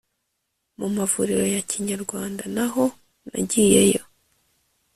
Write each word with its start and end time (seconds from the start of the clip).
Mumavuriro 0.77 1.45
ya 1.55 1.61
Kinyarwanda 1.69 2.43
naho 2.55 2.83
nagiyeyo 3.29 4.03